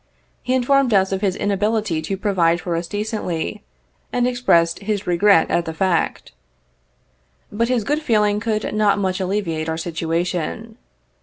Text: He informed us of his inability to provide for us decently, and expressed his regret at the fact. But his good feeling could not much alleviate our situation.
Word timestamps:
He 0.41 0.55
informed 0.55 0.95
us 0.95 1.11
of 1.11 1.21
his 1.21 1.35
inability 1.35 2.01
to 2.01 2.17
provide 2.17 2.59
for 2.59 2.75
us 2.75 2.87
decently, 2.87 3.63
and 4.11 4.27
expressed 4.27 4.79
his 4.79 5.05
regret 5.05 5.51
at 5.51 5.65
the 5.65 5.75
fact. 5.75 6.31
But 7.51 7.69
his 7.69 7.83
good 7.83 8.01
feeling 8.01 8.39
could 8.39 8.73
not 8.73 8.97
much 8.97 9.19
alleviate 9.19 9.69
our 9.69 9.77
situation. 9.77 10.79